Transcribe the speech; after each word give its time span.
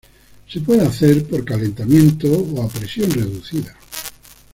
Se 0.47 0.59
puede 0.61 0.81
hacer 0.81 1.27
por 1.27 1.45
calentamiento 1.45 2.25
o 2.27 2.63
a 2.63 2.67
presión 2.69 3.11
reducida. 3.11 3.77